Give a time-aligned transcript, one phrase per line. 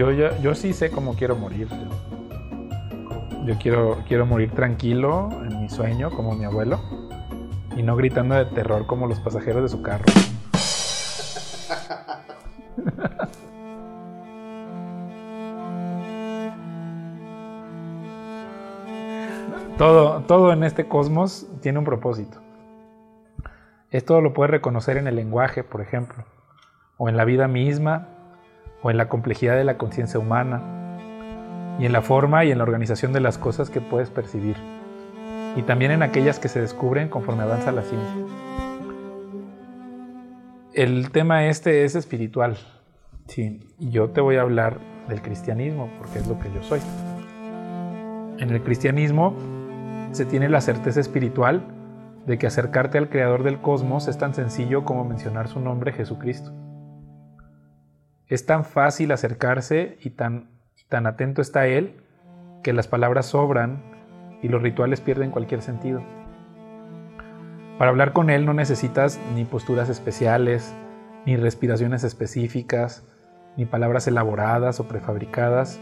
[0.00, 1.68] yo, yo, yo sí sé cómo quiero morir.
[3.44, 6.80] Yo quiero, quiero morir tranquilo en mi sueño, como mi abuelo,
[7.76, 10.06] y no gritando de terror como los pasajeros de su carro.
[19.76, 22.38] todo, todo en este cosmos tiene un propósito.
[23.90, 26.24] Esto lo puedes reconocer en el lenguaje, por ejemplo,
[26.96, 28.19] o en la vida misma,
[28.82, 30.62] o en la complejidad de la conciencia humana,
[31.78, 34.56] y en la forma y en la organización de las cosas que puedes percibir,
[35.56, 38.26] y también en aquellas que se descubren conforme avanza la ciencia.
[40.74, 42.58] El tema este es espiritual,
[43.26, 46.80] sí, y yo te voy a hablar del cristianismo, porque es lo que yo soy.
[48.38, 49.34] En el cristianismo
[50.12, 51.62] se tiene la certeza espiritual
[52.26, 56.52] de que acercarte al Creador del cosmos es tan sencillo como mencionar su nombre Jesucristo.
[58.30, 60.48] Es tan fácil acercarse y tan,
[60.88, 61.96] tan atento está Él
[62.62, 63.82] que las palabras sobran
[64.40, 66.00] y los rituales pierden cualquier sentido.
[67.76, 70.72] Para hablar con Él no necesitas ni posturas especiales,
[71.26, 73.04] ni respiraciones específicas,
[73.56, 75.80] ni palabras elaboradas o prefabricadas,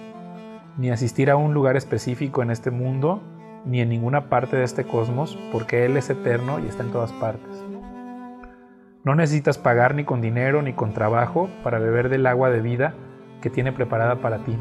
[0.79, 3.23] ni asistir a un lugar específico en este mundo
[3.67, 7.13] ni en ninguna parte de este cosmos, porque Él es eterno y está en todas
[7.13, 7.63] partes.
[9.05, 12.95] No necesitas pagar ni con dinero ni con trabajo para beber del agua de vida
[13.41, 14.57] que tiene preparada para ti,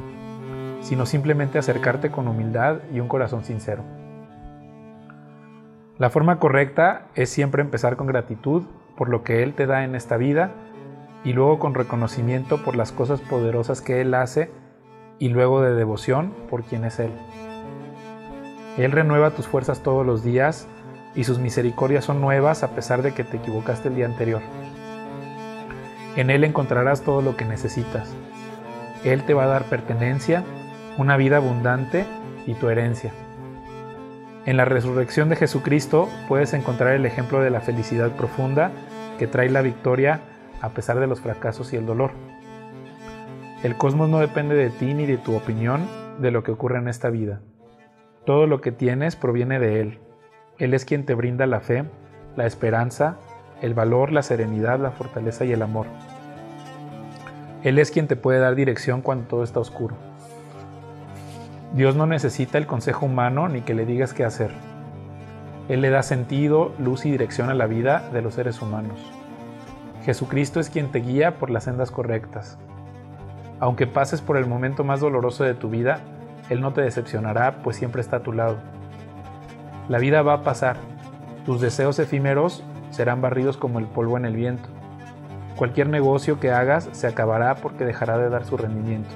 [0.82, 3.84] sino simplemente acercarte con humildad y un corazón sincero.
[5.98, 8.64] La forma correcta es siempre empezar con gratitud
[8.96, 10.52] por lo que Él te da en esta vida
[11.24, 14.52] y luego con reconocimiento por las cosas poderosas que Él hace
[15.18, 17.12] y luego de devoción por quien es Él.
[18.78, 20.68] Él renueva tus fuerzas todos los días
[21.18, 24.42] y sus misericordias son nuevas a pesar de que te equivocaste el día anterior.
[26.16, 28.16] En Él encontrarás todo lo que necesitas.
[29.04, 30.44] Él te va a dar pertenencia,
[30.98, 32.06] una vida abundante
[32.46, 33.12] y tu herencia.
[34.46, 38.72] En la resurrección de Jesucristo puedes encontrar el ejemplo de la felicidad profunda
[39.18, 40.22] que trae la victoria
[40.62, 42.12] a pesar de los fracasos y el dolor.
[43.64, 45.88] El cosmos no depende de ti ni de tu opinión
[46.20, 47.42] de lo que ocurre en esta vida.
[48.24, 50.00] Todo lo que tienes proviene de Él.
[50.60, 51.86] Él es quien te brinda la fe,
[52.36, 53.18] la esperanza,
[53.62, 55.86] el valor, la serenidad, la fortaleza y el amor.
[57.64, 59.96] Él es quien te puede dar dirección cuando todo está oscuro.
[61.74, 64.52] Dios no necesita el consejo humano ni que le digas qué hacer.
[65.70, 69.00] Él le da sentido, luz y dirección a la vida de los seres humanos.
[70.06, 72.58] Jesucristo es quien te guía por las sendas correctas.
[73.60, 76.00] Aunque pases por el momento más doloroso de tu vida,
[76.50, 78.58] él no te decepcionará, pues siempre está a tu lado.
[79.90, 80.76] La vida va a pasar.
[81.46, 84.68] Tus deseos efímeros serán barridos como el polvo en el viento.
[85.56, 89.10] Cualquier negocio que hagas se acabará porque dejará de dar su rendimiento.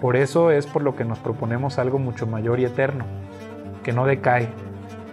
[0.00, 3.04] Por eso es por lo que nos proponemos algo mucho mayor y eterno,
[3.82, 4.48] que no decae,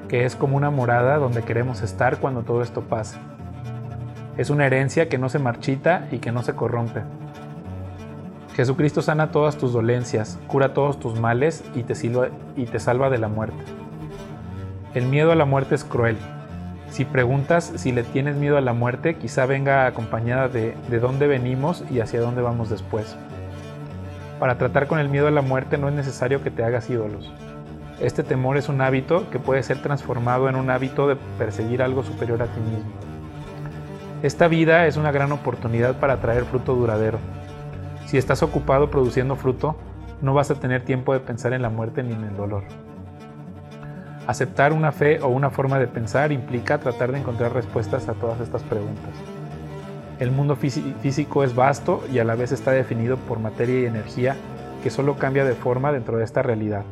[0.08, 3.18] que es como una morada donde queremos estar cuando todo esto pase.
[4.38, 7.02] Es una herencia que no se marchita y que no se corrompe.
[8.56, 11.96] Jesucristo sana todas tus dolencias, cura todos tus males y te,
[12.56, 13.87] y te salva de la muerte.
[14.98, 16.18] El miedo a la muerte es cruel.
[16.90, 21.28] Si preguntas si le tienes miedo a la muerte, quizá venga acompañada de de dónde
[21.28, 23.16] venimos y hacia dónde vamos después.
[24.40, 27.32] Para tratar con el miedo a la muerte no es necesario que te hagas ídolos.
[28.02, 32.02] Este temor es un hábito que puede ser transformado en un hábito de perseguir algo
[32.02, 32.90] superior a ti mismo.
[34.24, 37.20] Esta vida es una gran oportunidad para traer fruto duradero.
[38.08, 39.78] Si estás ocupado produciendo fruto,
[40.24, 42.64] no vas a tener tiempo de pensar en la muerte ni en el dolor.
[44.28, 48.40] Aceptar una fe o una forma de pensar implica tratar de encontrar respuestas a todas
[48.42, 49.12] estas preguntas.
[50.20, 54.36] El mundo físico es vasto y a la vez está definido por materia y energía
[54.84, 56.84] que solo cambia de forma dentro de esta realidad.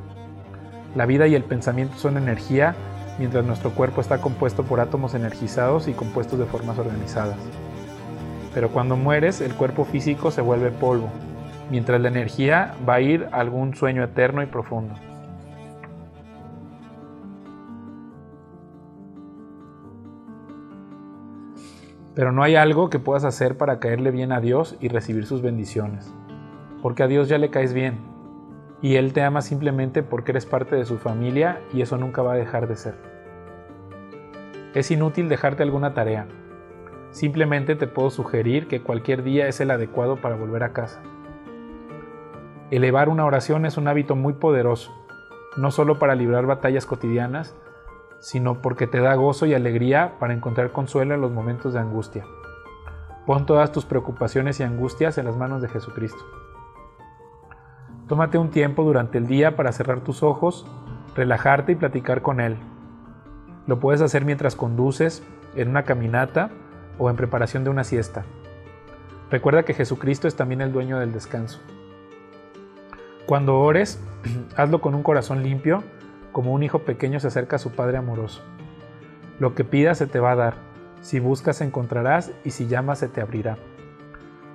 [0.95, 2.75] La vida y el pensamiento son energía,
[3.19, 7.38] mientras nuestro cuerpo está compuesto por átomos energizados y compuestos de formas organizadas
[8.56, 11.10] pero cuando mueres el cuerpo físico se vuelve polvo,
[11.69, 14.95] mientras la energía va a ir a algún sueño eterno y profundo.
[22.15, 25.41] Pero no hay algo que puedas hacer para caerle bien a Dios y recibir sus
[25.41, 26.13] bendiciones,
[26.81, 28.00] porque a Dios ya le caes bien,
[28.81, 32.33] y Él te ama simplemente porque eres parte de su familia y eso nunca va
[32.33, 32.95] a dejar de ser.
[34.73, 36.27] Es inútil dejarte alguna tarea,
[37.15, 41.01] Simplemente te puedo sugerir que cualquier día es el adecuado para volver a casa.
[42.71, 44.94] Elevar una oración es un hábito muy poderoso,
[45.56, 47.56] no solo para librar batallas cotidianas,
[48.25, 52.25] sino porque te da gozo y alegría para encontrar consuelo en los momentos de angustia.
[53.27, 56.18] Pon todas tus preocupaciones y angustias en las manos de Jesucristo.
[58.07, 60.66] Tómate un tiempo durante el día para cerrar tus ojos,
[61.16, 62.57] relajarte y platicar con Él.
[63.68, 65.22] Lo puedes hacer mientras conduces,
[65.56, 66.50] en una caminata
[66.98, 68.25] o en preparación de una siesta.
[69.30, 71.60] Recuerda que Jesucristo es también el dueño del descanso.
[73.27, 74.00] Cuando ores,
[74.57, 75.83] hazlo con un corazón limpio,
[76.36, 78.42] como un hijo pequeño se acerca a su Padre amoroso.
[79.40, 80.56] Lo que pidas se te va a dar,
[81.00, 83.58] si buscas encontrarás y si llamas se te abrirá.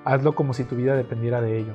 [0.05, 1.73] Hazlo como si tu vida dependiera de ello.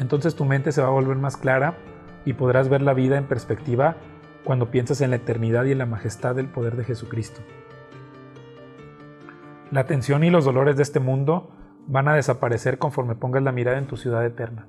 [0.00, 1.76] Entonces tu mente se va a volver más clara
[2.24, 3.98] y podrás ver la vida en perspectiva
[4.42, 7.40] cuando piensas en la eternidad y en la majestad del poder de Jesucristo.
[9.70, 11.52] La tensión y los dolores de este mundo
[11.86, 14.66] van a desaparecer conforme pongas la mirada en tu ciudad eterna.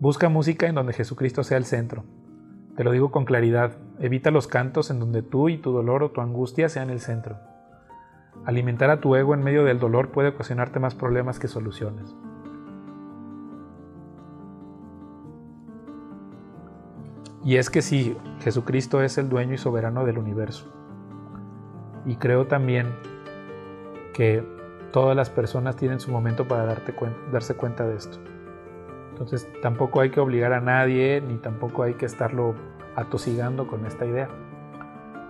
[0.00, 2.04] Busca música en donde Jesucristo sea el centro.
[2.76, 6.10] Te lo digo con claridad, evita los cantos en donde tú y tu dolor o
[6.10, 7.38] tu angustia sean el centro.
[8.44, 12.14] Alimentar a tu ego en medio del dolor puede ocasionarte más problemas que soluciones.
[17.44, 20.66] Y es que sí, Jesucristo es el dueño y soberano del universo.
[22.04, 22.88] Y creo también
[24.12, 24.42] que
[24.92, 28.33] todas las personas tienen su momento para darse cuenta de esto.
[29.14, 32.56] Entonces tampoco hay que obligar a nadie, ni tampoco hay que estarlo
[32.96, 34.28] atosigando con esta idea.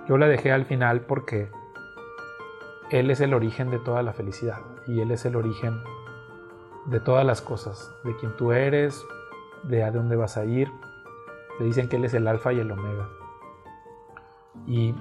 [0.09, 1.51] Yo la dejé al final porque
[2.91, 5.83] Él es el origen de toda la felicidad y Él es el origen
[6.87, 9.05] de todas las cosas, de quién tú eres,
[9.65, 10.71] de a dónde vas a ir,
[11.61, 13.11] le dicen que Él es el alfa y el omega.
[14.67, 14.95] Y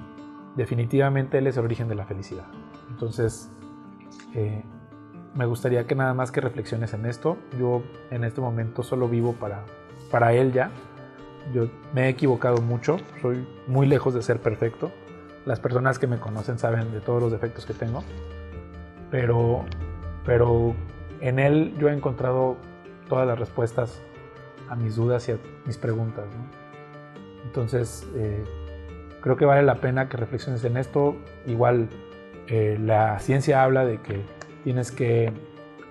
[0.56, 2.44] definitivamente Él es el origen de la felicidad.
[2.90, 3.50] Entonces,
[4.34, 4.62] eh,
[5.34, 7.36] me gustaría que nada más que reflexiones en esto.
[7.58, 9.64] Yo en este momento solo vivo para,
[10.10, 10.70] para Él ya.
[11.52, 14.90] Yo me he equivocado mucho, soy muy lejos de ser perfecto.
[15.44, 18.02] Las personas que me conocen saben de todos los defectos que tengo.
[19.10, 19.64] Pero,
[20.24, 20.74] pero
[21.20, 22.56] en Él yo he encontrado
[23.08, 24.00] todas las respuestas
[24.70, 26.24] a mis dudas y a mis preguntas.
[27.44, 28.42] Entonces, eh,
[29.20, 31.16] creo que vale la pena que reflexiones en esto.
[31.46, 31.88] Igual,
[32.46, 34.22] eh, la ciencia habla de que
[34.64, 35.32] tienes que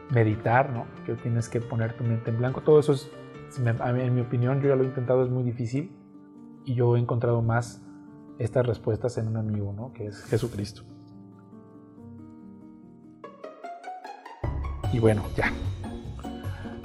[0.09, 0.85] meditar, ¿no?
[1.05, 2.61] que tienes que poner tu mente en blanco.
[2.61, 3.09] Todo eso es,
[3.57, 5.95] en mi opinión, yo ya lo he intentado, es muy difícil
[6.65, 7.81] y yo he encontrado más
[8.39, 9.93] estas respuestas en un amigo, ¿no?
[9.93, 10.83] que es Jesucristo.
[14.91, 15.51] Y bueno, ya,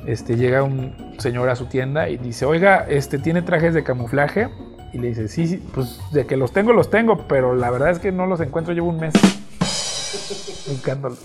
[0.07, 4.49] este, llega un señor a su tienda y dice, oiga, este, ¿tiene trajes de camuflaje?
[4.95, 7.91] Y le dice, sí, sí, pues de que los tengo, los tengo, pero la verdad
[7.91, 9.13] es que no los encuentro, llevo un mes
[10.67, 11.19] buscándolos.